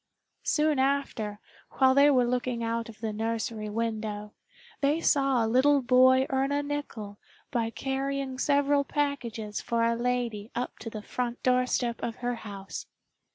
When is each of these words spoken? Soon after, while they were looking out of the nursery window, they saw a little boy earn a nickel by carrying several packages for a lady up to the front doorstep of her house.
Soon 0.41 0.79
after, 0.79 1.39
while 1.73 1.93
they 1.93 2.09
were 2.09 2.25
looking 2.25 2.63
out 2.63 2.89
of 2.89 3.01
the 3.01 3.13
nursery 3.13 3.69
window, 3.69 4.33
they 4.79 4.99
saw 4.99 5.45
a 5.45 5.45
little 5.45 5.79
boy 5.83 6.25
earn 6.31 6.51
a 6.51 6.63
nickel 6.63 7.19
by 7.51 7.69
carrying 7.69 8.39
several 8.39 8.83
packages 8.83 9.61
for 9.61 9.83
a 9.83 9.95
lady 9.95 10.49
up 10.55 10.79
to 10.79 10.89
the 10.89 11.03
front 11.03 11.43
doorstep 11.43 12.01
of 12.01 12.15
her 12.15 12.33
house. 12.37 12.87